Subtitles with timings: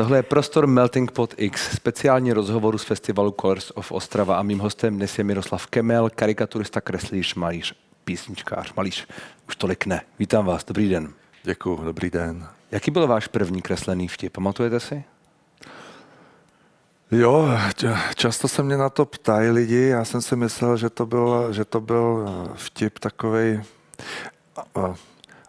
[0.00, 4.58] Tohle je prostor Melting Pot X, speciální rozhovoru z festivalu Colors of Ostrava a mým
[4.58, 7.74] hostem dnes je Miroslav Kemel, karikaturista, kreslíř, malíř,
[8.04, 9.06] písničkář, malíř,
[9.48, 10.02] už tolik ne.
[10.18, 11.12] Vítám vás, dobrý den.
[11.42, 12.48] Děkuji, dobrý den.
[12.70, 15.04] Jaký byl váš první kreslený vtip, pamatujete si?
[17.10, 17.48] Jo,
[18.14, 21.64] často se mě na to ptají lidi, já jsem si myslel, že to byl, že
[21.64, 23.62] to byl eh, vtip takovej,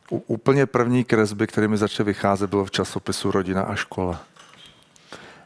[0.09, 4.31] úplně první kresby, který mi začaly vycházet, bylo v časopisu Rodina a škola.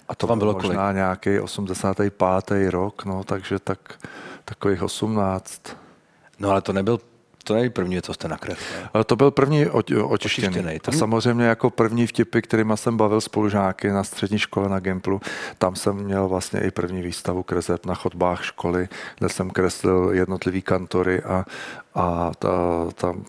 [0.08, 0.96] A to vám bylo možná kolik?
[0.96, 2.70] nějaký 85.
[2.70, 3.80] rok, no, takže tak,
[4.46, 5.62] takových 18.
[6.40, 7.00] No ale to nebyl
[7.46, 8.80] to není první, co jste nakreslil.
[8.94, 10.04] Ale to byl první otištěný.
[10.04, 10.80] otištěný.
[10.88, 15.22] A samozřejmě jako první vtipy, kterými jsem bavil spolužáky na střední škole na Gimplu,
[15.58, 18.88] tam jsem měl vlastně i první výstavu kreseb na chodbách školy,
[19.20, 21.46] kde jsem kreslil jednotlivý kantory a,
[21.96, 22.50] a ta,
[22.96, 23.26] tam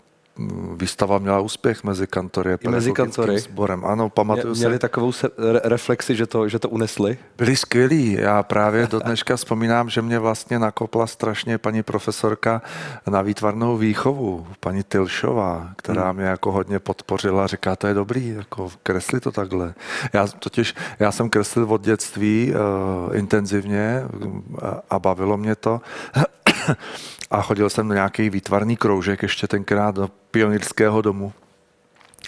[0.75, 3.39] výstava měla úspěch mezi kantory a mezi kantory.
[3.39, 3.85] sborem.
[3.85, 4.79] Ano, pamatuju Mě, Měli se.
[4.79, 7.17] takovou se, re, reflexi, že to, že to unesli?
[7.37, 8.11] Byli skvělí.
[8.19, 12.61] Já právě do dneška vzpomínám, že mě vlastně nakopla strašně paní profesorka
[13.07, 16.15] na výtvarnou výchovu, paní Tilšová, která hmm.
[16.15, 17.47] mě jako hodně podpořila.
[17.47, 19.73] Říká, to je dobrý, jako kresli to takhle.
[20.13, 24.03] Já totiž, já jsem kreslil od dětství uh, intenzivně
[24.61, 25.81] a, a bavilo mě to.
[27.31, 31.33] a chodil jsem do nějaký výtvarný kroužek ještě tenkrát do pionýrského domu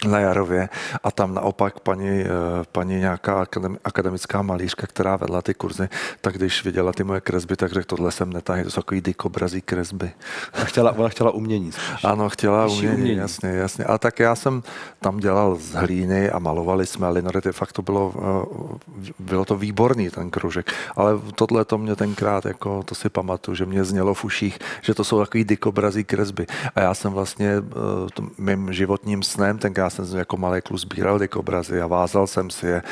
[0.08, 0.68] na Jarově
[1.04, 2.26] a tam naopak paní, eh,
[2.72, 3.46] paní nějaká
[3.84, 5.88] akademická malířka, která vedla ty kurzy,
[6.20, 9.60] tak když viděla ty moje kresby, tak řekl, tohle jsem netahy, to jsou takový dikobrazí
[9.60, 10.10] kresby.
[10.52, 12.04] A chtěla, ona chtěla umění spíš.
[12.04, 13.84] Ano, chtěla umění, umění, jasně, jasně.
[13.84, 14.62] A tak já jsem
[15.00, 20.10] tam dělal z hlíny a malovali jsme linoryty, fakt to bylo, eh, bylo to výborný
[20.10, 24.24] ten kružek, ale tohle to mě tenkrát, jako to si pamatuju, že mě znělo v
[24.24, 26.46] uších, že to jsou takový dikobrazí kresby.
[26.74, 31.80] A já jsem vlastně eh, mým životním snem tenkrát jsem jako malý kluk sbíral dikobrazy
[31.80, 32.82] a vázal jsem si je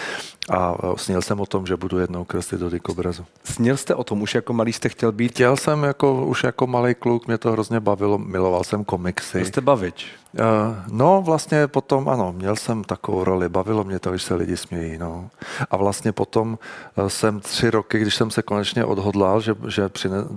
[0.50, 3.24] a snil jsem o tom, že budu jednou kreslit do dikobrazu.
[3.44, 5.32] Snil jste o tom, už jako malý jste chtěl být?
[5.32, 9.44] Chtěl jsem jako, už jako malý kluk, mě to hrozně bavilo, miloval jsem komiksy.
[9.44, 10.06] jste bavič?
[10.32, 14.56] Uh, no vlastně potom ano, měl jsem takovou roli, bavilo mě to, když se lidi
[14.56, 14.98] smějí.
[14.98, 15.30] No.
[15.70, 16.58] A vlastně potom
[16.96, 19.90] uh, jsem tři roky, když jsem se konečně odhodlal, že, že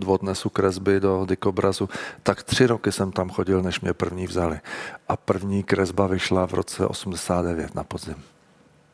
[0.06, 1.90] odnesu kresby do dikobrazu,
[2.24, 4.59] tak tři roky jsem tam chodil, než mě první vzali.
[5.07, 8.16] A první kresba vyšla v roce 89 na podzim.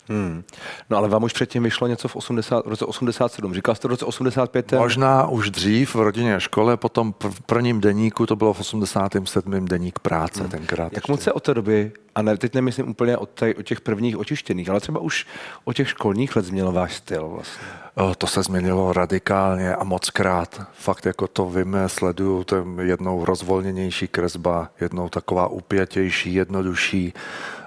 [0.10, 0.44] Hmm.
[0.90, 3.54] No ale vám už předtím vyšlo něco v, 80, v roce 87.
[3.54, 4.66] Říkal jste v roce 85.
[4.66, 4.80] Ten...
[4.80, 9.66] Možná už dřív v rodině a škole, potom v prvním deníku, to bylo v 87.
[9.66, 10.50] deník práce hmm.
[10.50, 10.94] tenkrát.
[10.94, 13.82] Jak moc se od té doby, a ne, teď nemyslím úplně od, tej, od těch
[13.82, 15.28] prvních očištěných, ale třeba už
[15.66, 17.68] od těch školních let změnil váš styl vlastně?
[17.96, 20.62] O, to se změnilo radikálně a moc krát.
[20.74, 27.14] Fakt jako to vím, sleduju, to jednou rozvolněnější kresba, jednou taková upětější, jednodušší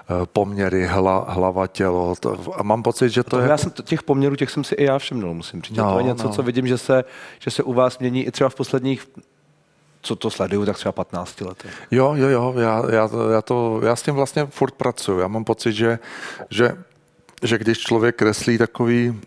[0.25, 2.15] poměry hla, hlava, tělo.
[2.19, 3.49] To, a mám pocit, že to, to je...
[3.49, 5.77] Já jsem těch poměrů, těch jsem si i já všimnul, musím říct.
[5.77, 6.33] No, to je něco, no.
[6.33, 7.03] co vidím, že se,
[7.39, 9.07] že se u vás mění i třeba v posledních
[10.01, 11.67] co to sleduju, tak třeba 15 lety.
[11.91, 15.19] Jo, jo, jo, já, já, já, to, já s tím vlastně furt pracuji.
[15.19, 15.99] Já mám pocit, že,
[16.49, 16.77] že,
[17.43, 19.21] že když člověk kreslí takový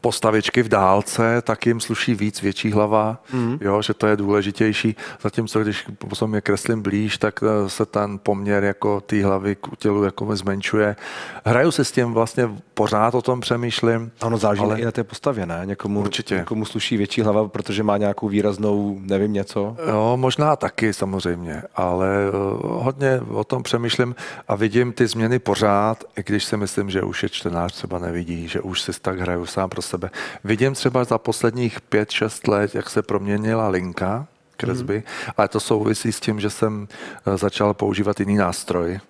[0.00, 3.58] postavičky v dálce, tak jim sluší víc větší hlava, mm.
[3.60, 4.96] jo, že to je důležitější.
[5.22, 9.76] Zatímco když potom je kreslím blíž, tak eh, se ten poměr jako té hlavy k
[9.78, 10.96] tělu jako zmenšuje.
[11.44, 14.10] Hraju se s tím vlastně pořád o tom přemýšlím.
[14.20, 14.80] Ano, záleží ale...
[14.80, 15.62] i na té postavě, ne?
[15.64, 16.34] Někomu, Určitě.
[16.34, 19.76] někomu sluší větší hlava, protože má nějakou výraznou, nevím, něco.
[19.88, 24.14] Jo, možná taky samozřejmě, ale uh, hodně o tom přemýšlím
[24.48, 28.48] a vidím ty změny pořád, i když si myslím, že už je čtenář třeba nevidí,
[28.48, 30.10] že už si tak hraju sám pro sebe.
[30.44, 34.26] Vidím třeba za posledních 5-6 let, jak se proměnila linka
[34.56, 35.32] kresby, mm.
[35.36, 39.00] ale to souvisí s tím, že jsem eh, začal používat jiný nástroj.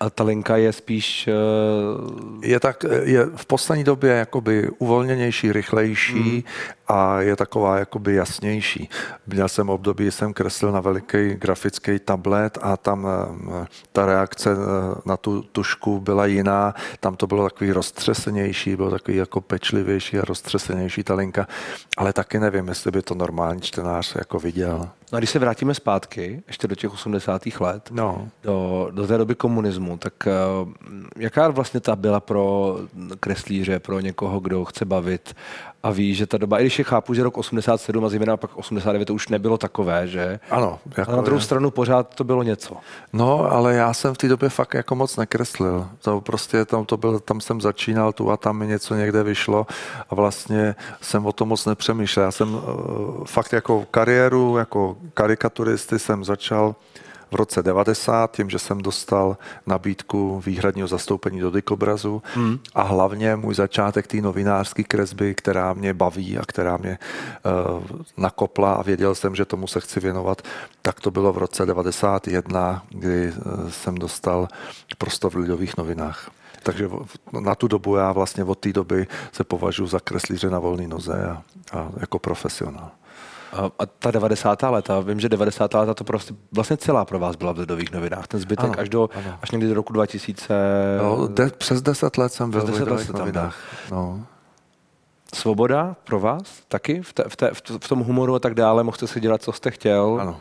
[0.00, 1.28] A ta linka je spíš...
[1.28, 2.44] Uh...
[2.44, 6.42] Je tak, je v poslední době jakoby uvolněnější, rychlejší mm
[6.88, 8.88] a je taková jakoby jasnější.
[9.26, 13.06] Měl jsem období, jsem kreslil na veliký grafický tablet a tam
[13.62, 18.90] eh, ta reakce eh, na tu tušku byla jiná, tam to bylo takový roztřesenější, bylo
[18.90, 21.46] takový jako pečlivější a roztřesenější ta linka,
[21.96, 24.88] ale taky nevím, jestli by to normální čtenář jako viděl.
[25.12, 27.42] No a když se vrátíme zpátky, ještě do těch 80.
[27.60, 28.28] let, no.
[28.42, 30.68] do, do té doby komunismu, tak uh,
[31.16, 32.76] jaká vlastně ta byla pro
[33.20, 35.34] kreslíře, pro někoho, kdo chce bavit
[35.86, 38.56] a ví, že ta doba, i když je chápu, že rok 87 a zejména pak
[38.56, 40.40] 89 to už nebylo takové, že?
[40.50, 40.78] Ano.
[40.96, 41.44] Jako ale na druhou je.
[41.44, 42.76] stranu pořád to bylo něco.
[43.12, 45.88] No, ale já jsem v té době fakt jako moc nekreslil.
[46.02, 49.66] To prostě tam to byl, tam jsem začínal, tu a tam mi něco někde vyšlo
[50.10, 52.24] a vlastně jsem o tom moc nepřemýšlel.
[52.24, 52.60] Já jsem uh,
[53.24, 56.74] fakt jako kariéru, jako karikaturisty jsem začal
[57.30, 59.36] v roce 90, tím, že jsem dostal
[59.66, 62.58] nabídku výhradního zastoupení do Dikobrazu hmm.
[62.74, 67.82] a hlavně můj začátek té novinářské kresby, která mě baví a která mě uh,
[68.16, 70.42] nakopla a věděl jsem, že tomu se chci věnovat,
[70.82, 74.48] tak to bylo v roce 91, kdy uh, jsem dostal
[74.98, 76.30] prostor v Lidových novinách.
[76.62, 76.90] Takže
[77.40, 81.26] na tu dobu já vlastně od té doby se považuji za kreslíře na volné noze
[81.26, 82.90] a, a jako profesionál.
[83.78, 84.62] A, ta 90.
[84.62, 85.74] leta, vím, že 90.
[85.74, 88.88] leta to prostě vlastně celá pro vás byla v Lidových novinách, ten zbytek ano, až,
[88.88, 89.38] do, ano.
[89.42, 90.54] až někdy do roku 2000.
[91.02, 93.56] No, de, přes 10 let jsem byl v Lidových novinách.
[93.90, 94.26] No.
[95.34, 97.50] Svoboda pro vás taky v, te, v, te,
[97.80, 100.18] v tom humoru a tak dále, mohl si dělat, co jste chtěl.
[100.20, 100.40] Ano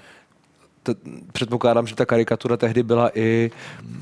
[0.94, 3.52] t- předpokládám, že ta karikatura tehdy byla i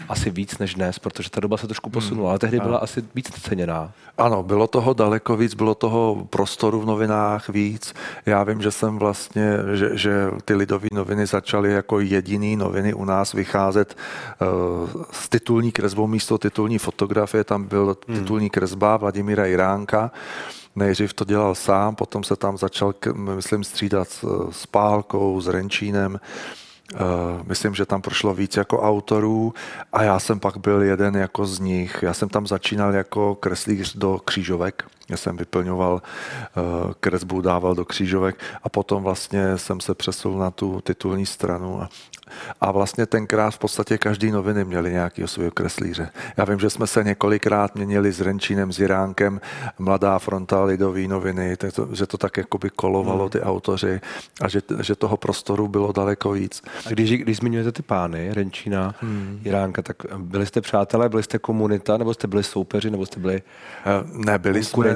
[0.10, 1.94] asi víc než dnes, protože ta doba se trošku hmm.
[1.94, 3.92] posunula, ale tehdy byla asi víc ceněná.
[4.18, 7.94] Ano, bylo toho daleko víc, bylo toho prostoru v novinách víc.
[8.26, 13.06] Já vím, že jsem vlastně, že, že ty lidové noviny začaly jako jediný noviny u
[13.06, 13.98] nás vycházet
[14.42, 17.44] uh, s titulní kresbou místo titulní fotografie.
[17.44, 18.20] Tam byl hmm.
[18.20, 20.12] titulní kresba Vladimíra Iránka.
[20.76, 22.94] Nejdřív to dělal sám, potom se tam začal,
[23.36, 24.08] myslím, střídat
[24.52, 26.20] s Pálkou, s Renčínem.
[26.94, 27.00] Uh,
[27.48, 29.54] myslím, že tam prošlo víc jako autorů
[29.94, 32.00] a já jsem pak byl jeden jako z nich.
[32.02, 34.84] Já jsem tam začínal jako kreslíř do křížovek.
[35.10, 40.52] Já jsem vyplňoval uh, kresbu, dával do křížovek a potom vlastně jsem se přesunul na
[40.52, 41.90] tu titulní stranu a,
[42.62, 46.10] a vlastně tenkrát v podstatě každý noviny měli nějakého svého kreslíře.
[46.38, 49.42] Já vím, že jsme se několikrát měnili s Renčínem, s Jiránkem,
[49.80, 53.30] Mladá fronta, Lidový noviny, to, že to tak jakoby kolovalo hmm.
[53.30, 54.02] ty autoři
[54.42, 56.62] a že, že toho prostoru bylo daleko víc.
[56.86, 59.40] A když, když zmiňujete ty pány, Renčína, hmm.
[59.44, 63.42] Jiránka, tak byli jste přátelé, byli jste komunita, nebo jste byli soupeři, nebo jste byli
[63.86, 64.93] eh, Nebyli jsme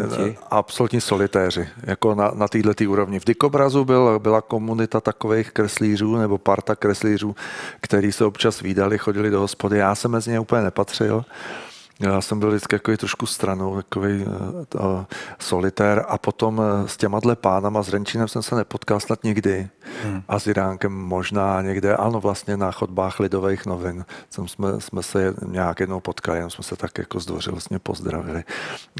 [0.52, 3.20] absolutní solitéři, jako na, na této úrovni.
[3.20, 7.36] V Dikobrazu byl, byla komunita takových kreslířů, nebo parta kreslířů,
[7.82, 9.78] který se občas výdali, chodili do hospody.
[9.78, 11.26] Já jsem mezi ně úplně nepatřil.
[12.00, 15.04] Já jsem byl vždycky takový trošku stranou, takový uh,
[15.40, 19.70] solitér a potom uh, s těma dle pánama, s Renčinem jsem se nepotkal snad nikdy
[20.04, 20.24] hmm.
[20.28, 25.34] a s Iránkem možná někde, ano vlastně na chodbách lidových novin jsem, jsme, jsme se
[25.46, 28.44] nějak jednou potkali, jenom jsme se tak jako zdvořilostně pozdravili.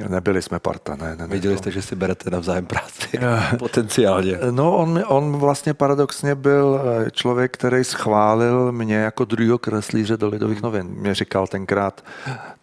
[0.08, 1.16] Nebyli jsme parta, ne.
[1.16, 3.20] ne Viděli ne, jste, že si berete navzájem práci
[3.60, 4.40] potenciálně.
[4.52, 10.62] No on, on vlastně paradoxně byl člověk, který schválil mě jako druhého kreslíře do lidových
[10.62, 10.88] novin.
[10.88, 12.04] Mě říkal tenkrát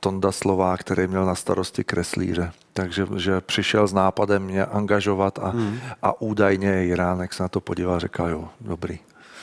[0.01, 2.53] Ton Tonda Slová, který měl na starosti kreslíře.
[2.73, 5.79] Takže že přišel s nápadem mě angažovat a, hmm.
[6.03, 8.99] a údajně Iránek se na to podíval a řekl, jo, dobrý.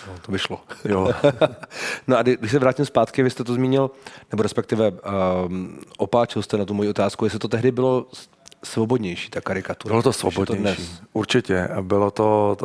[0.07, 0.59] No, to vyšlo.
[0.85, 1.13] Jo.
[2.07, 3.91] no a když se vrátím zpátky, vy jste to zmínil,
[4.31, 8.05] nebo respektive um, opáčil jste na tu moji otázku, jestli to tehdy bylo
[8.63, 9.91] svobodnější, ta karikatura.
[9.91, 11.69] Bylo to svobodnější, to určitě.
[11.81, 12.57] Bylo to,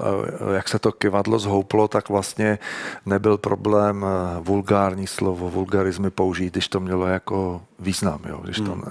[0.54, 2.58] jak se to kivadlo zhouplo, tak vlastně
[3.06, 8.40] nebyl problém eh, vulgární slovo, vulgarizmy použít, když to mělo jako význam, jo.
[8.44, 8.82] Když, to, hmm.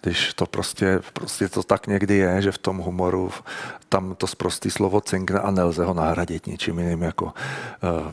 [0.00, 3.30] když to prostě, prostě to tak někdy je, že v tom humoru
[3.88, 7.32] tam to zprostý slovo cinkne a nelze ho nahradit ničím jiným, jako uh,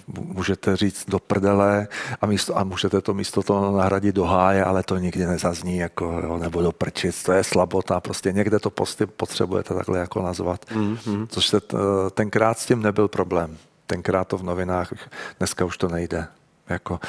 [0.07, 1.87] můžete říct do prdele
[2.21, 6.21] a, místo, a můžete to místo toho nahradit do háje, ale to nikdy nezazní, jako,
[6.23, 10.65] jo, nebo do prčic, to je slabota, prostě někde to prostě potřebujete takhle jako nazvat,
[10.65, 11.27] mm-hmm.
[11.27, 11.61] což se
[12.13, 13.57] tenkrát s tím nebyl problém.
[13.87, 14.93] Tenkrát to v novinách,
[15.39, 16.27] dneska už to nejde
[16.69, 16.99] jako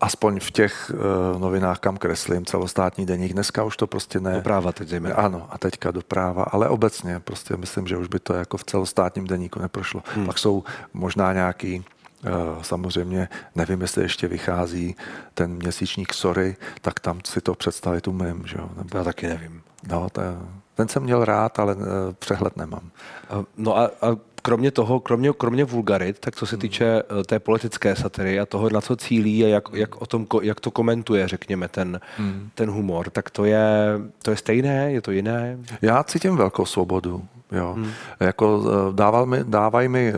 [0.00, 0.92] aspoň v těch
[1.34, 3.32] uh, novinách, kam kreslím, celostátní deník.
[3.32, 4.34] Dneska už to prostě ne.
[4.34, 5.14] Dopráva teď zejména.
[5.14, 9.26] Ano, a teďka dopráva, ale obecně prostě myslím, že už by to jako v celostátním
[9.26, 10.02] deníku neprošlo.
[10.14, 10.26] Hmm.
[10.26, 11.84] Pak jsou možná nějaký
[12.24, 14.96] Uh, samozřejmě nevím, jestli ještě vychází
[15.34, 18.42] ten měsíčník Sorry, tak tam si to představit umím.
[18.46, 18.68] Že jo?
[18.76, 18.98] Nebo...
[18.98, 19.62] Já taky nevím.
[19.90, 20.22] No, to,
[20.74, 21.82] ten jsem měl rád, ale uh,
[22.18, 22.90] přehled nemám.
[23.56, 24.16] No a, a
[24.46, 27.24] kromě toho, kromě, kromě vulgarit, tak co se týče hmm.
[27.24, 30.70] té politické satiry a toho, na co cílí a jak, jak, o tom, jak to
[30.70, 32.50] komentuje, řekněme, ten, hmm.
[32.54, 33.66] ten humor, tak to je,
[34.22, 35.58] to je stejné, je to jiné?
[35.82, 37.24] Já cítím velkou svobodu.
[37.52, 37.72] Jo.
[37.76, 37.90] Hmm.
[38.20, 40.12] Jako eh, dával mi, dávají mi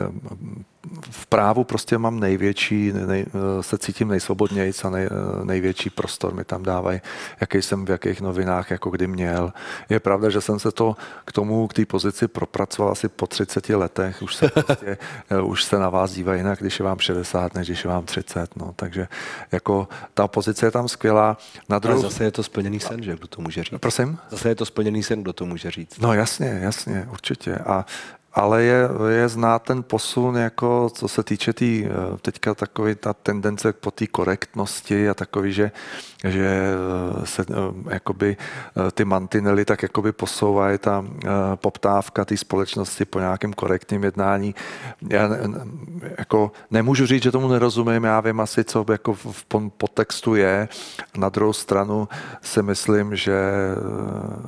[1.10, 3.26] v právu prostě mám největší, nej,
[3.60, 5.08] se cítím nejsvobodněji a nej,
[5.44, 7.00] největší prostor mi tam dávají,
[7.40, 9.52] jaký jsem v jakých novinách jako kdy měl.
[9.88, 13.68] Je pravda, že jsem se to k tomu, k té pozici propracoval asi po 30
[13.68, 14.22] letech.
[14.22, 14.98] Už se, prostě,
[15.44, 18.56] už se na vás dívají jinak, když je vám 60, než když je vám 30.
[18.56, 18.72] No.
[18.76, 19.08] Takže
[19.52, 21.36] jako ta pozice je tam skvělá.
[21.68, 22.00] Na druhou...
[22.00, 23.80] Ale zase je to splněný sen, že kdo to může říct.
[23.80, 24.18] Prosím?
[24.30, 25.98] Zase je to splněný sen, kdo to může říct.
[25.98, 27.54] No jasně, jasně, určitě.
[27.54, 27.86] A
[28.32, 33.12] ale je, je znát ten posun, jako co se týče tý, eh, teďka takový ta
[33.12, 35.70] tendence po té korektnosti a takový, že,
[36.24, 38.36] že eh, se eh, jakoby
[38.92, 41.04] ty mantinely tak jakoby posouvají ta
[41.54, 44.54] poptávka té společnosti po nějakém korektním jednání.
[45.08, 45.30] Já
[46.18, 49.44] jako nemůžu říct, že tomu nerozumím, já vím asi, co jako v
[49.78, 50.68] podtextu je.
[51.16, 52.08] Na druhou stranu
[52.42, 53.40] si myslím, že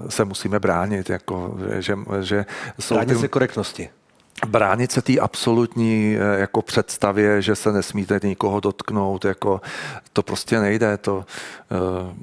[0.08, 2.46] se musíme bránit, jako, že, že
[2.80, 3.20] jsou bránit ty...
[3.20, 3.79] se korektnosti
[4.46, 9.60] bránit se té absolutní eh, jako představě, že se nesmíte nikoho dotknout, jako
[10.12, 10.96] to prostě nejde.
[10.96, 11.24] To,
[11.70, 12.14] eh,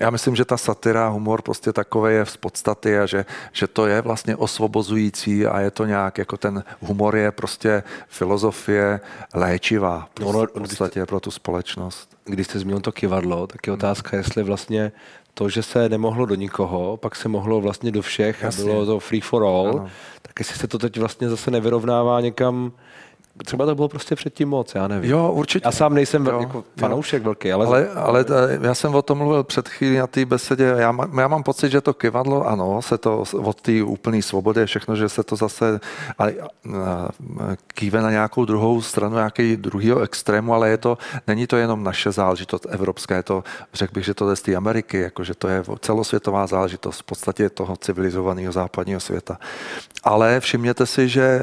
[0.00, 3.86] já myslím, že ta satira, humor prostě takové je z podstaty a že, že to
[3.86, 9.00] je vlastně osvobozující a je to nějak, jako ten humor je prostě filozofie
[9.34, 12.16] léčivá no, no, v podstatě pro tu společnost.
[12.24, 14.92] Když jste zmínil to kivadlo, tak je otázka, jestli vlastně
[15.34, 18.62] to, že se nemohlo do nikoho, pak se mohlo vlastně do všech Jasně.
[18.62, 19.90] a bylo to free for all, ano.
[20.22, 22.72] tak jestli se to teď vlastně zase nevyrovnává někam
[23.44, 25.10] třeba to bylo prostě předtím moc, já nevím.
[25.10, 25.68] Jo, určitě.
[25.68, 27.24] Já sám nejsem jo, jako fanoušek jo.
[27.24, 27.66] velký, ale...
[27.66, 28.24] Ale, ale
[28.62, 30.74] já jsem o tom mluvil před chvílí na té besedě.
[30.78, 34.66] Já, má, já mám pocit, že to kivadlo, ano, se to od té úplné svobody,
[34.66, 35.80] všechno, že se to zase
[36.18, 36.34] ale,
[37.74, 42.12] kýve na nějakou druhou stranu, nějaký druhýho extrému, ale je to, není to jenom naše
[42.12, 45.62] záležitost evropská, je to, řekl bych, že to je z té Ameriky, jakože to je
[45.80, 49.38] celosvětová záležitost v podstatě toho civilizovaného západního světa.
[50.04, 51.40] Ale všimněte si, že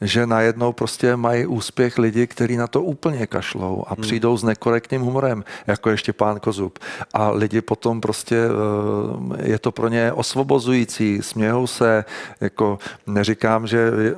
[0.00, 4.02] že najednou prostě mají úspěch lidi, kteří na to úplně kašlou a hmm.
[4.02, 6.78] přijdou s nekorektním humorem, jako ještě pán Kozub.
[7.14, 12.04] A lidi potom prostě, eh, je to pro ně osvobozující, smějou se,
[12.40, 14.14] jako neříkám, že eh,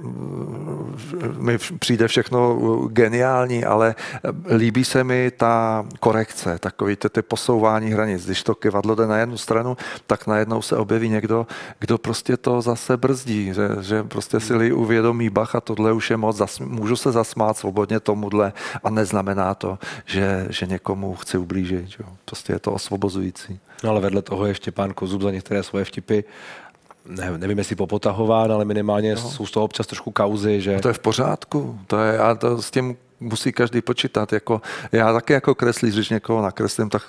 [1.39, 2.57] mi přijde všechno
[2.89, 3.95] geniální, ale
[4.57, 8.25] líbí se mi ta korekce, takový ty, ty posouvání hranic.
[8.25, 11.47] Když to kivadlo jde na jednu stranu, tak najednou se objeví někdo,
[11.79, 16.17] kdo prostě to zase brzdí, že, že prostě si li uvědomí bacha, tohle už je
[16.17, 18.53] moc, můžu se zasmát svobodně tomuhle
[18.85, 21.87] a neznamená to, že, že někomu chci ublížit.
[22.01, 22.07] Jo.
[22.25, 23.61] Prostě je to osvobozující.
[23.85, 26.21] No ale vedle toho ještě pán Kozub za některé svoje vtipy
[27.09, 29.21] ne, nevím, jestli popotahován, ale minimálně no.
[29.21, 30.77] jsou z toho občas trošku kauzy, že...
[30.77, 31.79] A to je v pořádku.
[31.87, 34.33] To je, a to s tím musí každý počítat.
[34.33, 37.03] Jako, já taky jako kreslíř, když někoho nakreslím, tak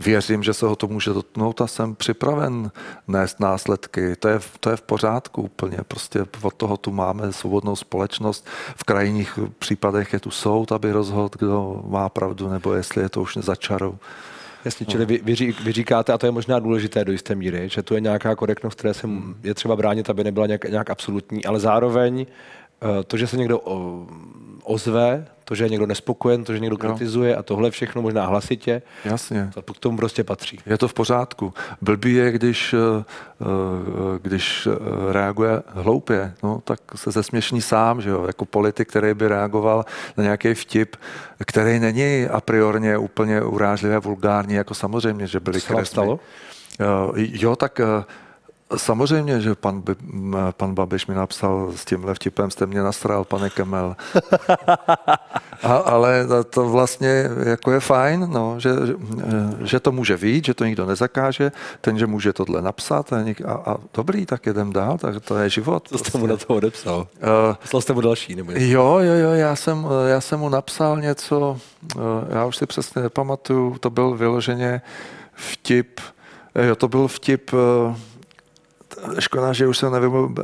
[0.00, 2.70] věřím, že se ho to může dotknout a jsem připraven
[3.08, 4.16] nést následky.
[4.16, 5.78] To je, to je v pořádku úplně.
[5.88, 8.46] Prostě od toho tu máme svobodnou společnost.
[8.76, 13.22] V krajních případech je tu soud, aby rozhodl, kdo má pravdu, nebo jestli je to
[13.22, 13.98] už začarou.
[14.64, 17.82] Jasně, čili vy, vy, vy říkáte, a to je možná důležité do jisté míry, že
[17.82, 19.08] tu je nějaká korektnost, které se
[19.42, 23.60] je třeba bránit, aby nebyla nějak, nějak absolutní, ale zároveň eh, to, že se někdo
[24.64, 28.82] ozve, to, že je někdo nespokojen, to, že někdo kritizuje a tohle všechno možná hlasitě,
[29.04, 29.50] Jasně.
[29.64, 30.58] to k tomu prostě patří.
[30.66, 31.54] Je to v pořádku.
[31.80, 33.04] Blbý je, když, eh,
[33.40, 33.44] eh,
[34.22, 39.28] když eh, reaguje hloupě, no, tak se zesměšní sám, že jo, jako politik, který by
[39.28, 39.84] reagoval
[40.16, 40.96] na nějaký vtip,
[41.46, 45.86] který není a priorně úplně urážlivý a vulgární, jako samozřejmě, že byli kresmy.
[45.86, 46.20] stalo?
[47.18, 47.80] Jo, tak
[48.76, 49.82] Samozřejmě, že pan,
[50.56, 53.96] pan Babiš mi napsal s tímhle vtipem, jste mě nasral, pane Kemel.
[55.62, 58.70] A, ale to vlastně jako je fajn, no, že,
[59.62, 63.52] že to může vít, že to nikdo nezakáže, ten, že může tohle napsat a, a,
[63.52, 65.88] a dobrý, tak jedem dál, tak to je život.
[65.88, 66.98] Co jste mu na to odepsal?
[66.98, 68.34] Uh, Poslal jste mu další?
[68.34, 71.58] Nebo jo, jo, jo, já jsem, já jsem mu napsal něco,
[71.96, 74.80] uh, já už si přesně nepamatuju, to byl vyloženě
[75.34, 76.00] vtip,
[76.66, 77.96] jo, to byl vtip, uh,
[79.18, 80.36] škoda, že už se nevím,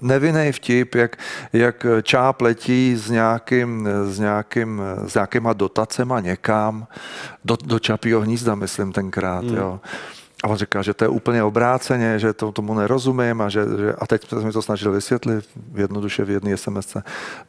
[0.00, 1.16] nevinný vtip, jak,
[1.52, 6.86] jak čáp letí s, nějakým, s, nějakým, s nějakýma dotacema někam,
[7.44, 9.56] do, do Čapího hnízda, myslím tenkrát, hmm.
[9.56, 9.80] jo.
[10.44, 13.92] A on říká, že to je úplně obráceně, že to, tomu nerozumím a, že, že,
[13.92, 16.96] a teď jsem mi to snažil vysvětlit jednoduše v jedné SMS,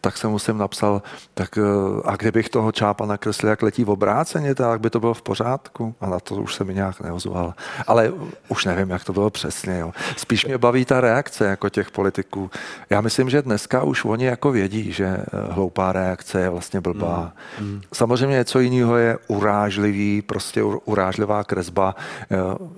[0.02, 1.02] tak jsem mu sem napsal,
[1.34, 1.62] tak eh,
[2.06, 5.96] a kdybych toho čápa nakreslil, jak letí v obráceně, tak by to bylo v pořádku.
[6.02, 7.54] A na to už se mi nějak neozval.
[7.88, 8.12] Ale
[8.48, 9.80] už nevím, jak to bylo přesně.
[9.80, 9.92] Jo.
[10.18, 12.52] Spíš mě baví ta reakce jako těch politiků.
[12.90, 17.34] Já myslím, že dneska už oni jako vědí, že eh, hloupá reakce je vlastně blbá.
[17.60, 17.68] Mm.
[17.68, 17.82] Mm.
[17.94, 21.96] Samozřejmě něco jiného je urážlivý, prostě urážlivá kresba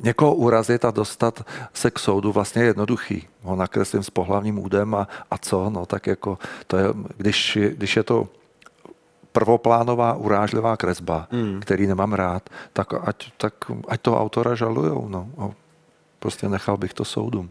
[0.03, 3.27] někoho urazit a dostat se k soudu vlastně je jednoduchý.
[3.41, 5.69] Ho nakreslím s pohlavním údem a, a co?
[5.69, 6.85] No tak jako to je,
[7.17, 8.27] když, když je to
[9.31, 11.59] prvoplánová urážlivá kresba, mm.
[11.59, 13.53] který nemám rád, tak ať, tak
[13.87, 15.07] ať toho autora žalujou.
[15.09, 15.53] No.
[16.19, 17.49] Prostě nechal bych to soudům.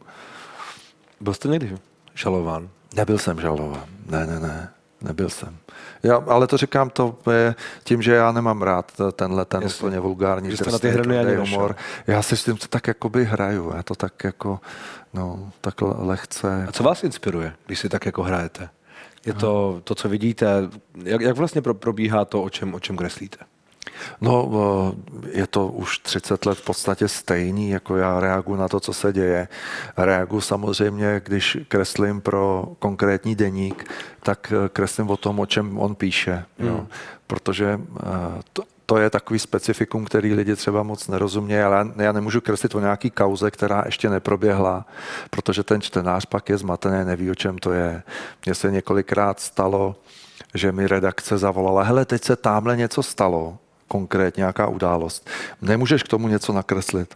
[1.20, 1.78] Byl jste někdy
[2.14, 2.68] žalován?
[2.94, 3.84] Nebyl jsem žalován.
[4.06, 4.68] Ne, ne, ne.
[5.02, 5.56] Nebyl jsem.
[6.02, 7.54] Já, ale to říkám to je
[7.84, 9.78] tím, že já nemám rád tenhle ten Jasně.
[9.86, 11.76] úplně vulgární Že jste na drsný, ty ani humor.
[12.06, 13.72] Já si s tím to tak jakoby hraju.
[13.76, 14.60] Já to tak jako,
[15.14, 16.66] no, tak le- lehce.
[16.68, 18.68] A co vás inspiruje, když si tak jako hrajete?
[19.26, 20.68] Je to to, co vidíte?
[21.04, 23.36] Jak, jak vlastně pro, probíhá to, o čem, o čem kreslíte?
[24.20, 24.50] No,
[25.24, 28.92] eh, je to už 30 let v podstatě stejný, jako já reaguji na to, co
[28.92, 29.48] se děje.
[29.96, 33.90] Reaguji samozřejmě, když kreslím pro konkrétní deník,
[34.22, 36.44] tak eh, kreslím o tom, o čem on píše.
[36.58, 36.86] Jo.
[37.26, 38.06] Protože eh,
[38.52, 42.74] to, to je takový specifikum, který lidi třeba moc nerozumějí, ale já- já nemůžu kreslit
[42.74, 44.86] o nějaký kauze, která ještě neproběhla,
[45.30, 48.02] protože ten čtenář pak je zmatený, neví, o čem to je.
[48.46, 49.96] Mně se několikrát stalo,
[50.54, 53.58] že mi redakce zavolala, hele, teď se tamhle něco stalo,
[53.92, 55.30] konkrétně nějaká událost.
[55.62, 57.14] Nemůžeš k tomu něco nakreslit?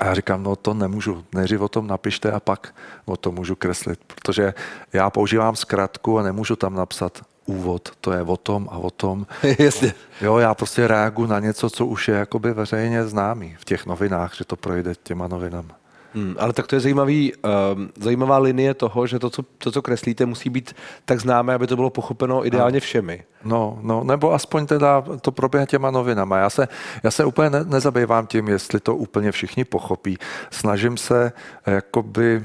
[0.00, 3.56] A já říkám, no to nemůžu, nejdřív o tom napište a pak o tom můžu
[3.56, 4.54] kreslit, protože
[4.92, 9.26] já používám zkratku a nemůžu tam napsat úvod, to je o tom a o tom.
[9.58, 9.94] Jasně.
[10.20, 14.34] Jo, já prostě reaguji na něco, co už je jakoby veřejně známý v těch novinách,
[14.36, 15.74] že to projde těma novinama.
[16.14, 19.82] Hmm, ale tak to je zajímavý, um, zajímavá linie toho, že to co, to, co
[19.82, 23.24] kreslíte, musí být tak známé, aby to bylo pochopeno ideálně všemi.
[23.44, 26.38] No, no, nebo aspoň teda to proběhne těma novinama.
[26.38, 26.68] Já se,
[27.02, 30.18] já se úplně ne, nezabývám tím, jestli to úplně všichni pochopí.
[30.50, 31.32] Snažím se
[31.66, 32.44] jakoby,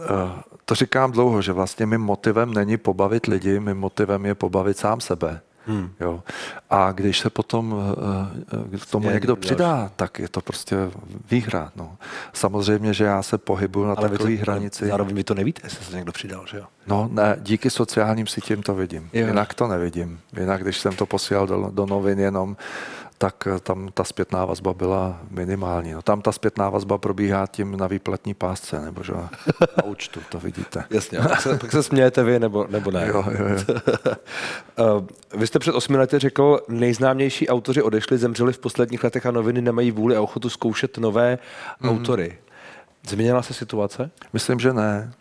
[0.00, 0.06] eh,
[0.64, 5.00] to říkám dlouho, že vlastně mým motivem není pobavit lidi, mým motivem je pobavit sám
[5.00, 5.40] sebe.
[5.68, 5.90] Hmm.
[6.00, 6.22] Jo.
[6.70, 9.40] A když se potom eh, eh, k tomu Je někdo další.
[9.46, 10.76] přidá, tak je to prostě
[11.30, 11.72] výhra.
[11.76, 11.96] No.
[12.32, 14.86] Samozřejmě, že já se pohybuju na Ale takové hranici.
[14.86, 16.64] zároveň vy to nevíte, jestli se někdo přidal, že jo?
[16.86, 19.10] No ne, díky sociálním sítím to vidím.
[19.12, 19.26] Jo.
[19.26, 20.20] Jinak to nevidím.
[20.40, 22.56] Jinak, když jsem to posílal do, do novin jenom,
[23.18, 25.92] tak eh, tam ta zpětná vazba byla minimální.
[25.92, 29.30] No, tam ta zpětná vazba probíhá tím na výplatní pásce, nebo že na
[29.84, 30.84] účtu, to vidíte.
[30.90, 33.06] Jasně, pak se, pak se smějete vy, nebo, nebo ne.
[33.08, 33.56] Jo, jo, jo.
[34.98, 35.06] Uh,
[35.40, 39.62] Vy jste před osmi lety řekl, nejznámější autoři odešli, zemřeli v posledních letech a noviny
[39.62, 41.38] nemají vůli a ochotu zkoušet nové
[41.80, 41.90] mm.
[41.90, 42.38] autory.
[43.08, 44.10] Změnila se situace?
[44.32, 45.12] Myslím, že ne.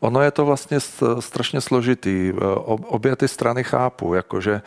[0.00, 0.78] Ono je to vlastně
[1.20, 2.32] strašně složitý.
[2.36, 4.62] Eh, Ob- Obě ty strany chápu, jakože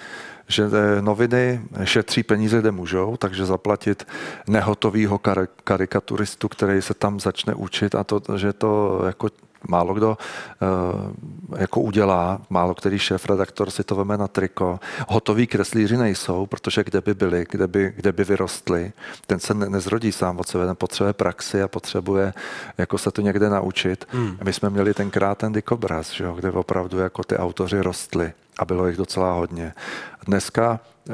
[0.47, 4.07] že eh, noviny šetří peníze, kde můžou, takže zaplatit
[4.47, 9.29] nehotovýho kar- karikaturistu, který se tam začne učit a to, že to jako
[9.67, 14.79] málo kdo eh, jako udělá, málo který šéf redaktor si to veme na triko.
[15.07, 18.91] Hotoví kreslíři nejsou, protože kde by byli, kde by, kde by vyrostli.
[19.27, 22.33] Ten se ne- nezrodí sám od sebe, ten potřebuje praxi a potřebuje
[22.77, 24.07] jako se to někde naučit.
[24.09, 24.37] Hmm.
[24.43, 28.65] My jsme měli tenkrát ten dikobraz, že jo, kde opravdu jako ty autoři rostli a
[28.65, 29.73] bylo jich docela hodně.
[30.25, 31.13] Dneska eh,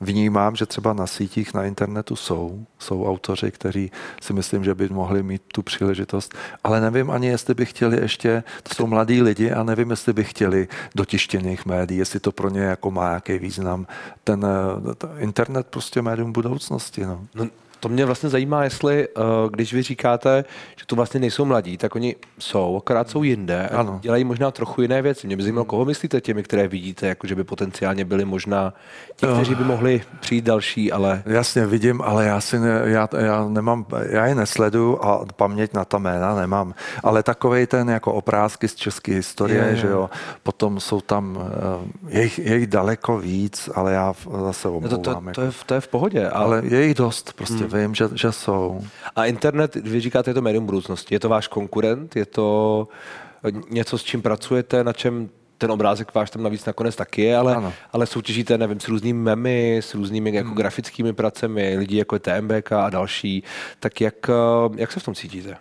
[0.00, 3.90] vnímám, že třeba na sítích na internetu jsou, jsou autoři, kteří
[4.22, 8.42] si myslím, že by mohli mít tu příležitost, ale nevím ani, jestli by chtěli ještě,
[8.62, 12.50] to jsou mladí lidi a nevím, jestli by chtěli do tištěných médií, jestli to pro
[12.50, 13.86] ně jako má nějaký význam.
[14.24, 17.06] Ten eh, t- internet prostě médium budoucnosti.
[17.06, 17.26] No.
[17.34, 17.46] No,
[17.80, 20.44] to mě vlastně zajímá, jestli, uh, když vy říkáte,
[20.76, 23.98] že tu vlastně nejsou mladí, tak oni jsou, akorát jsou jinde a Ano.
[24.02, 25.26] dělají možná trochu jiné věci.
[25.26, 28.72] Mě by zajímalo, koho myslíte těmi, které vidíte, jako že by potenciálně byli možná
[29.16, 33.48] ti, kteří by mohli přijít další, ale Jasně, vidím, ale já si ne, já, já
[33.48, 36.74] nemám, já je nesledu a paměť na ta jména nemám.
[37.02, 39.76] Ale takovej ten jako oprázky z české historie, Jo, jo.
[39.76, 40.10] že jo,
[40.42, 44.14] potom jsou tam, eh, je jich, je jich daleko víc, ale já
[44.44, 45.02] zase no to, omlouvám.
[45.02, 45.40] to, to, jako.
[45.40, 46.28] je, v- to je v pohodě.
[46.28, 48.80] Ale, ale je jich dost, prostě vím, že, že jsou.
[49.16, 51.14] a internet, vy říkáte, je to médium budoucnosti.
[51.14, 52.16] Je to váš konkurent?
[52.16, 52.88] Je to
[53.70, 55.28] něco, s čím pracujete, na čem
[55.58, 57.72] ten obrázek váš tam navíc nakonec taky je, ale, Ano.
[57.92, 62.72] ale soutěžíte, nevím, s různými memy, s různými jako grafickými pracemi, lidí jako je TMBK
[62.72, 63.44] a další.
[63.80, 64.32] Tak jak, eh,
[64.76, 65.56] jak se v tom cítíte?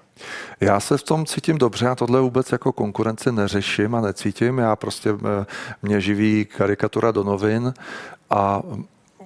[0.59, 4.57] Já se v tom cítím dobře, já tohle vůbec jako konkurenci neřeším a necítím.
[4.57, 5.45] Já prostě eh,
[5.81, 7.73] mě živí karikatura do novin
[8.29, 8.61] a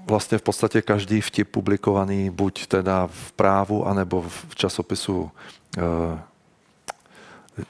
[0.06, 5.32] vlastně v podstatě každý vtip publikovaný buď teda v právu, anebo v časopisu
[5.78, 5.82] eh,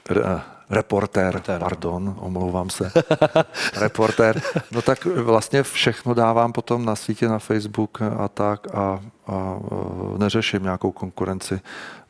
[0.08, 0.40] re,
[0.70, 2.92] reportér, Reportér, pardon, omlouvám se,
[3.76, 9.58] reportér, no tak vlastně všechno dávám potom na sítě, na Facebook a tak a, a
[9.72, 11.60] eh, neřeším nějakou konkurenci.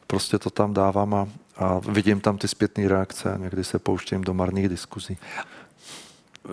[0.07, 4.25] Prostě to tam dávám a, a vidím tam ty zpětné reakce a někdy se pouštím
[4.25, 5.19] do marných diskuzí.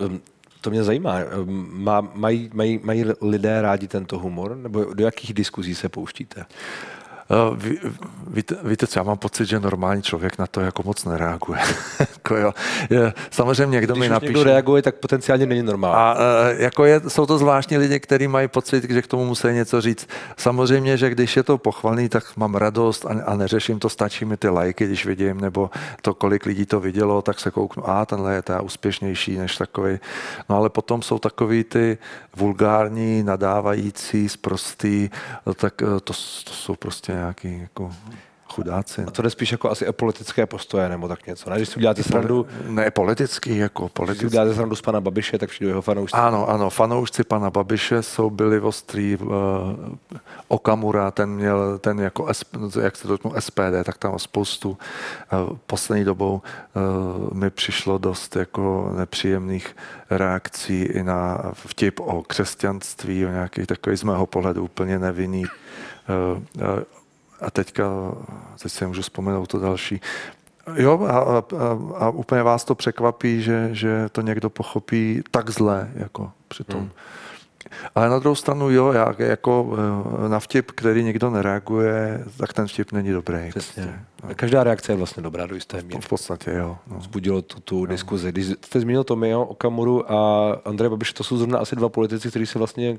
[0.06, 0.20] Um,
[0.60, 1.16] To mě zajímá.
[1.42, 4.56] Um, Má, mají, mají, mají lidé rádi tento humor?
[4.56, 6.44] Nebo do jakých diskuzí se pouštíte?
[7.54, 7.78] Ví,
[8.26, 11.60] víte, víte co, já mám pocit, že normální člověk na to jako moc nereaguje.
[12.00, 12.54] jako jo.
[12.90, 14.32] Je, samozřejmě někdo Když mi napíše...
[14.32, 15.96] někdo reaguje, tak potenciálně není normální.
[15.96, 19.46] A uh, jako je, jsou to zvláštní lidi, kteří mají pocit, že k tomu musí
[19.48, 20.08] něco říct.
[20.36, 24.36] Samozřejmě, že když je to pochvalný, tak mám radost a, a neřeším to, stačí mi
[24.36, 25.70] ty lajky, když vidím, nebo
[26.02, 29.98] to, kolik lidí to vidělo, tak se kouknu, a tenhle je ta úspěšnější než takový.
[30.48, 31.98] No ale potom jsou takový ty
[32.36, 35.10] vulgární, nadávající, sprostý,
[35.56, 37.90] tak to, to jsou prostě nějaký jako
[38.50, 39.02] chudáci.
[39.06, 41.50] A to jde spíš jako asi o politické postoje nebo tak něco.
[41.50, 41.56] Ne?
[41.56, 42.46] Když si uděláte srandu...
[42.68, 44.20] Ne, politický, jako politický.
[44.20, 46.16] Když si uděláte srandu z pana Babiše, tak přijdu jeho fanoušci.
[46.16, 49.16] Ano, ano, fanoušci pana Babiše jsou byli ostrý.
[49.16, 49.30] Uh,
[50.48, 52.28] Okamura, ten měl, ten jako,
[52.82, 54.70] jak se dotknu, SPD, tak tam spoustu.
[54.70, 56.42] Uh, poslední dobou
[57.22, 59.76] uh, mi přišlo dost jako nepříjemných
[60.10, 65.44] reakcí i na vtip o křesťanství, o nějaký takový z mého pohledu úplně nevinný
[67.40, 67.84] a teďka,
[68.62, 70.00] teď si můžu vzpomenout to další.
[70.76, 71.44] Jo, a, a,
[72.04, 76.80] a úplně vás to překvapí, že, že to někdo pochopí tak zle, jako přitom.
[76.80, 76.90] Hmm.
[77.94, 79.76] Ale na druhou stranu, jo, já jako
[80.24, 83.48] eh, na vtip, který nikdo nereaguje, tak ten vtip není dobrý.
[83.48, 83.82] Přesně.
[83.82, 84.34] Prostě, no.
[84.34, 86.00] Každá reakce je vlastně dobrá do jisté míry.
[86.00, 86.78] V podstatě, jo.
[86.86, 87.00] No.
[87.00, 87.86] Zbudilo tu, tu no.
[87.86, 88.32] diskuzi.
[88.32, 92.46] Když jste zmínil Tomio, Okamuru a Andrej Babiš, to jsou zrovna asi dva politici, kteří
[92.46, 92.98] se vlastně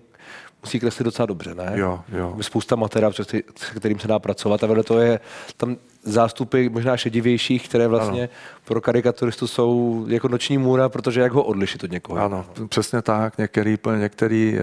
[0.64, 1.72] musí kreslit docela dobře, ne?
[1.76, 2.38] Jo, jo.
[2.42, 3.44] Spousta materiálů, se
[3.76, 5.20] kterým se dá pracovat a vedle toho je
[5.58, 8.32] tam zástupy možná šedivějších, které vlastně ano.
[8.66, 12.20] pro karikaturistu jsou jako noční můra, protože jak ho odlišit od někoho.
[12.20, 13.38] Ano, přesně tak.
[13.38, 14.62] Některý, některý eh,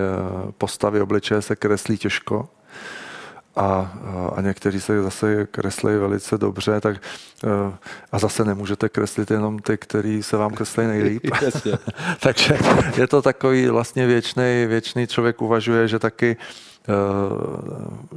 [0.58, 2.48] postavy obličeje se kreslí těžko
[3.58, 3.92] a,
[4.36, 6.96] a někteří se zase kreslí velice dobře, tak
[7.44, 7.76] eh,
[8.12, 11.26] a zase nemůžete kreslit jenom ty, který se vám kreslí nejlíp.
[12.20, 12.58] Takže
[12.96, 16.36] je to takový vlastně věčný, věčný člověk uvažuje, že taky
[16.88, 16.92] eh,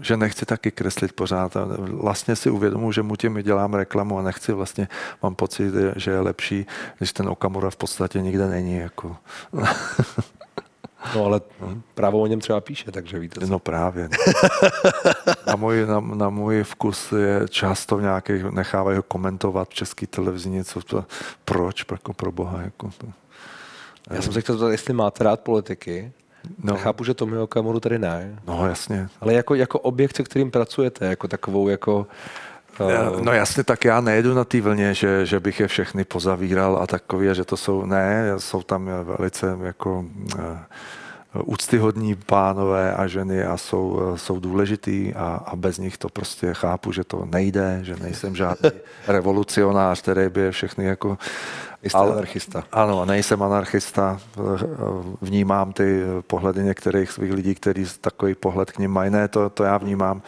[0.02, 1.58] že nechci taky kreslit pořád.
[1.58, 4.88] A vlastně si uvědomuji, že mu tím dělám reklamu a nechci vlastně,
[5.24, 6.66] mám pocit, že je lepší,
[6.98, 8.78] když ten Okamura v podstatě nikde není.
[8.78, 9.18] Jako.
[11.16, 11.42] No ale
[11.94, 13.40] právo o něm třeba píše, takže víte.
[13.40, 13.52] Co.
[13.52, 14.10] No právě.
[15.48, 20.50] na, můj, na, na můj vkus je často nějaký, nechávají ho komentovat v české televizi
[20.50, 21.06] něco, to,
[21.46, 22.62] proč, jako pro boha.
[22.62, 23.08] Jako to.
[24.10, 26.12] Já jsem se chtěl zeptat, jestli máte rád politiky,
[26.64, 26.78] No.
[26.78, 28.40] Chápu, že Tomio Okamuru tady ne.
[28.48, 29.10] No jasně.
[29.22, 32.08] Ale jako, jako objekt, se kterým pracujete, jako takovou jako.
[33.22, 36.88] No jasně, tak já nejedu na té vlně, že, že bych je všechny pozavíral a
[36.88, 40.06] takový, že to jsou, ne, jsou tam velice jako
[40.36, 46.54] uh, úctyhodní pánové a ženy a jsou, jsou důležitý a, a bez nich to prostě
[46.54, 48.70] chápu, že to nejde, že nejsem žádný
[49.08, 51.18] revolucionář, který by je všechny jako
[51.84, 52.64] Jste ale, anarchista.
[52.72, 54.20] Ano, nejsem anarchista.
[55.22, 59.12] Vnímám ty pohledy některých svých lidí, kteří takový pohled k ním mají.
[59.12, 60.22] Ne, to, to já vnímám.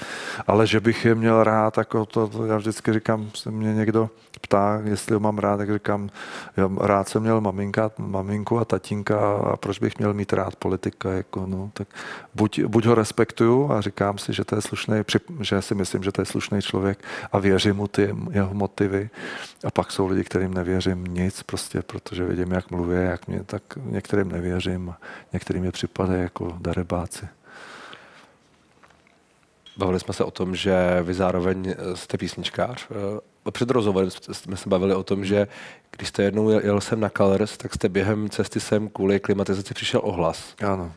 [0.48, 4.10] Ale že bych je měl rád, jako to, to já vždycky říkám, se mě někdo
[4.42, 6.10] ptá, jestli ho mám rád, tak říkám,
[6.58, 11.12] já rád jsem měl maminka, maminku a tatínka a proč bych měl mít rád politika,
[11.12, 11.88] jako no, tak
[12.36, 14.96] buď, buď ho respektuju a říkám si, že to je slušný,
[15.40, 17.00] že si myslím, že to je slušný člověk
[17.32, 19.10] a věřím mu ty jeho motivy
[19.66, 23.64] a pak jsou lidi, kterým nevěřím nic, prostě protože vidím, jak mluví, jak mě, tak
[23.76, 24.94] některým nevěřím,
[25.34, 27.28] některým je připadají jako darebáci.
[29.78, 32.88] Bavili jsme se o tom, že vy zároveň jste písničkář.
[33.52, 35.48] Před rozhovorem jsme se bavili o tom, že
[35.98, 40.02] když jste jednou jel sem na Colors, tak jste během cesty sem kvůli klimatizaci přišel
[40.04, 40.56] ohlas.
[40.68, 40.94] Ano.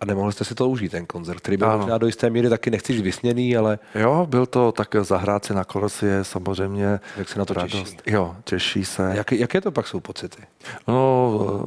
[0.00, 1.78] A nemohli jste si to užít, ten koncert, který byl ano.
[1.78, 3.78] možná do jisté míry taky nechci vysněný, ale...
[3.94, 7.00] Jo, byl to tak zahrát si na kolosi je samozřejmě...
[7.16, 7.72] Jak se na to radost.
[7.72, 7.96] těší?
[8.06, 9.12] Jo, těší se.
[9.14, 10.42] Jak, jaké to pak jsou pocity?
[10.88, 11.66] No,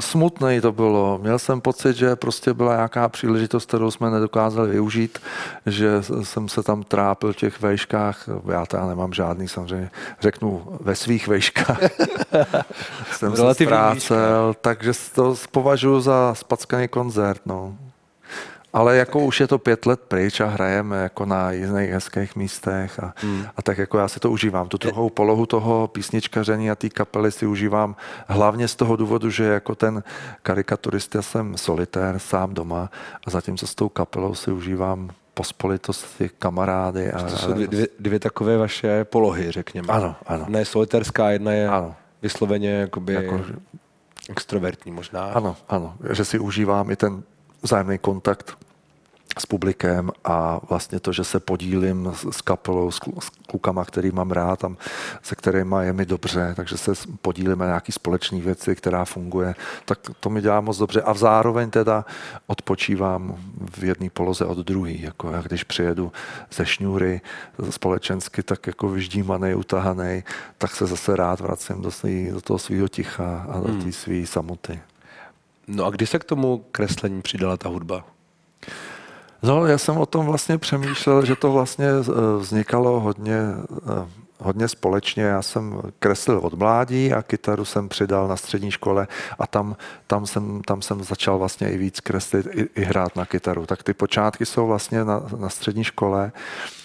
[0.00, 1.18] smutné to bylo.
[1.22, 5.18] Měl jsem pocit, že prostě byla nějaká příležitost, kterou jsme nedokázali využít,
[5.66, 8.28] že jsem se tam trápil v těch vejškách.
[8.52, 11.78] Já teda nemám žádný, samozřejmě řeknu ve svých vejškách.
[13.12, 17.40] jsem se ztrácel, takže to považuji za spackaný koncert.
[17.46, 17.53] No.
[17.54, 17.76] No.
[18.72, 23.02] Ale jako už je to pět let pryč a hrajeme jako na jiných hezkých místech
[23.02, 23.44] a, hmm.
[23.56, 24.68] a tak jako já si to užívám.
[24.68, 27.96] Tu druhou polohu toho písničkaření a té kapely si užívám
[28.28, 30.02] hlavně z toho důvodu, že jako ten
[30.42, 32.90] karikaturista jsem solitér sám doma
[33.26, 37.12] a zatímco s tou kapelou si užívám pospolitosti, kamarády.
[37.12, 39.88] A, to jsou dvě, dvě, dvě takové vaše polohy, řekněme.
[39.88, 40.44] Ano, ano.
[40.44, 41.94] Jedna je solitérská, jedna je ano.
[42.22, 43.40] vysloveně jakoby jako,
[44.28, 45.24] extrovertní možná.
[45.24, 47.22] Ano, ano, že si užívám i ten
[47.64, 48.56] vzájemný kontakt
[49.38, 53.00] s publikem a vlastně to, že se podílím s kapelou, s
[53.46, 54.76] klukama, který mám rád a
[55.22, 59.98] se kterými je mi dobře, takže se podílíme na nějaký společné věci, která funguje, tak
[60.20, 62.04] to mi dělá moc dobře a zároveň teda
[62.46, 63.36] odpočívám
[63.78, 66.12] v jedné poloze od druhé, jako já když přijedu
[66.52, 67.20] ze šňůry
[67.70, 70.24] společensky, tak jako vyždímaný, utahaný,
[70.58, 73.82] tak se zase rád vracím do, svý, do toho svého ticha a do hmm.
[73.82, 74.80] té své samoty.
[75.66, 78.04] No a kdy se k tomu kreslení přidala ta hudba?
[79.42, 84.68] No, já jsem o tom vlastně přemýšlel, že to vlastně eh, vznikalo hodně, eh, hodně
[84.68, 85.22] společně.
[85.22, 90.26] Já jsem kreslil od mládí a kytaru jsem přidal na střední škole a tam, tam,
[90.26, 93.66] jsem, tam jsem začal vlastně i víc kreslit, i, i hrát na kytaru.
[93.66, 96.32] Tak ty počátky jsou vlastně na, na střední škole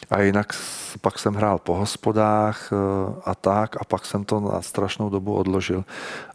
[0.10, 0.54] a jinak
[1.02, 2.76] pak jsem hrál po hospodách eh,
[3.26, 5.86] a tak a pak jsem to na strašnou dobu odložil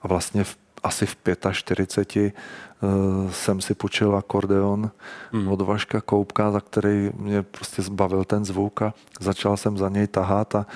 [0.03, 1.17] a vlastně v asi v
[1.53, 2.35] 45
[2.83, 4.91] uh, jsem si počil akordeon
[5.33, 5.49] mm.
[5.49, 10.07] od Vaška Koupka, za který mě prostě zbavil ten zvuk a začal jsem za něj
[10.07, 10.67] tahat a,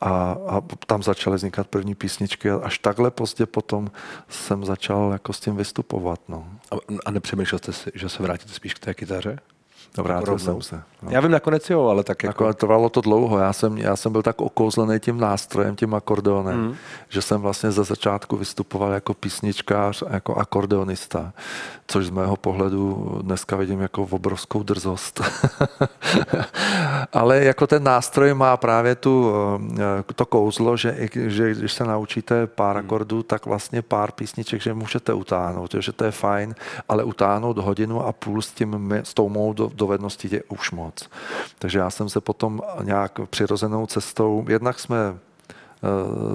[0.00, 3.90] a, a tam začaly vznikat první písničky a až takhle pozdě potom
[4.28, 6.20] jsem začal jako s tím vystupovat.
[6.28, 6.46] No.
[6.70, 6.74] A,
[7.06, 9.38] a nepřemýšlel jste si, že se vrátíte spíš k té kytaře?
[9.96, 10.82] Vrátil jsem se.
[11.02, 11.10] No.
[11.10, 12.28] Já vím nakonec jo, ale tak jako...
[12.28, 13.38] Nakonec trvalo to dlouho.
[13.38, 16.74] Já jsem, já jsem byl tak okouzlený tím nástrojem, tím akordeonem, mm.
[17.08, 21.32] že jsem vlastně ze začátku vystupoval jako písničkář a jako akordeonista,
[21.86, 25.20] což z mého pohledu dneska vidím jako obrovskou drzost.
[27.12, 29.32] ale jako ten nástroj má právě tu,
[30.08, 32.86] eh, to kouzlo, že, že když se naučíte pár mm.
[32.86, 36.54] akordů, tak vlastně pár písniček, že můžete utáhnout, že to je fajn,
[36.88, 41.10] ale utáhnout hodinu a půl s, tím, s tou mou dovedností je už moc.
[41.58, 45.18] Takže já jsem se potom nějak přirozenou cestou, jednak jsme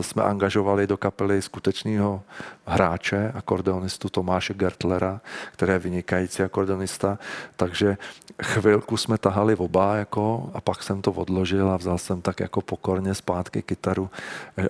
[0.01, 2.21] jsme angažovali do kapely skutečného
[2.65, 7.19] hráče, akordeonistu Tomáše Gertlera, který je vynikající akordeonista,
[7.55, 7.97] takže
[8.43, 12.61] chvilku jsme tahali oba jako, a pak jsem to odložil a vzal jsem tak jako
[12.61, 14.09] pokorně zpátky kytaru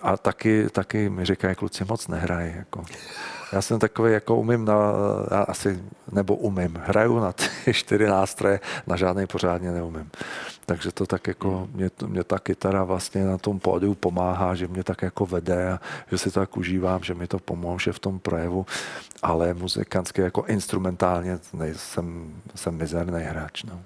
[0.02, 2.54] a taky, taky mi říkají, kluci moc nehrají.
[2.56, 2.84] Jako.
[3.54, 4.76] Já jsem takový, jako umím na,
[5.48, 7.32] asi, nebo umím, hraju na
[7.66, 10.12] ty čtyři nástroje, na žádný pořádně neumím.
[10.66, 11.70] Takže to tak jako, hmm.
[11.74, 15.80] mě, mě ta kytara vlastně na tom pódiu pomáhá, že mě tak jako vede a
[16.12, 18.66] že si to tak užívám, že mi to pomůže v tom projevu,
[19.24, 23.64] ale muzikantsky jako instrumentálně nejsem, jsem mizerný hráč.
[23.64, 23.82] No.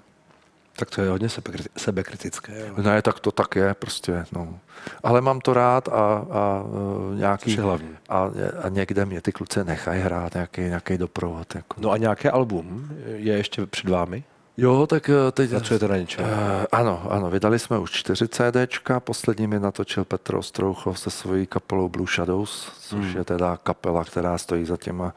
[0.78, 1.28] Tak to je hodně
[1.76, 2.70] sebekritické.
[2.70, 2.82] Ale...
[2.82, 4.26] Ne, tak to tak je prostě.
[4.32, 4.58] No.
[5.02, 6.64] Ale mám to rád a, a
[7.12, 7.56] e, nějaký...
[7.56, 7.88] hlavně.
[8.08, 8.30] A,
[8.62, 11.54] a někde mě ty kluci nechají hrát nějaký, nějaký doprovod.
[11.54, 11.80] Jako.
[11.80, 14.24] No a nějaké album je ještě před vámi?
[14.60, 15.50] Jo, tak e, teď...
[15.50, 16.24] Pracujete na něčem?
[16.24, 16.30] Uh,
[16.72, 21.88] ano, ano, vydali jsme už čtyři CDčka, poslední mi natočil Petr Ostrouchov se svojí kapelou
[21.88, 23.16] Blue Shadows, což hmm.
[23.16, 25.14] je teda kapela, která stojí za, těma,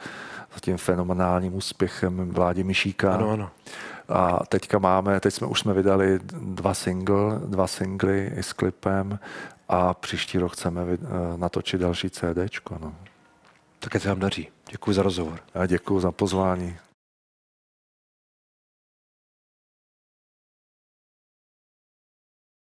[0.54, 3.14] za tím fenomenálním úspěchem Vládi Myšíka.
[3.14, 3.50] Ano, ano.
[4.10, 9.20] A teďka máme, teď jsme už jsme vydali dva single, dva singly i s klipem
[9.70, 10.98] a příští rok chceme eh,
[11.38, 12.38] natočit další CD.
[12.82, 12.96] No.
[13.80, 14.48] Tak se vám daří.
[14.72, 15.40] Děkuji za rozhovor.
[15.54, 16.78] A děkuji za pozvání.